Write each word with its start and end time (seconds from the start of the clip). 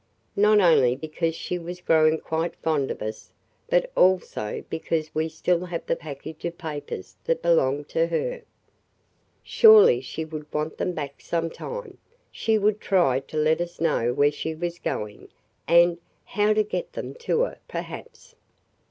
Not 0.35 0.59
only 0.59 0.95
because 0.95 1.35
she 1.35 1.59
was 1.59 1.79
growing 1.79 2.17
quite 2.19 2.55
fond 2.55 2.89
of 2.89 3.03
us 3.03 3.29
but 3.69 3.91
also 3.95 4.63
because 4.67 5.13
we 5.13 5.29
still 5.29 5.65
have 5.65 5.85
the 5.85 5.95
package 5.95 6.43
of 6.43 6.57
papers 6.57 7.17
that 7.25 7.43
belong 7.43 7.83
to 7.93 8.07
her. 8.07 8.41
Surely 9.43 10.01
she 10.01 10.25
would 10.25 10.51
want 10.51 10.79
them 10.79 10.93
back 10.93 11.21
some 11.21 11.51
time. 11.51 11.99
She 12.31 12.57
would 12.57 12.81
try 12.81 13.19
to 13.19 13.37
let 13.37 13.61
us 13.61 13.79
know 13.79 14.11
where 14.11 14.31
she 14.31 14.55
was 14.55 14.79
going 14.79 15.27
and– 15.67 15.99
how 16.25 16.51
to 16.53 16.63
get 16.63 16.93
them 16.93 17.13
to 17.15 17.41
her, 17.41 17.59
perhaps!" 17.67 18.33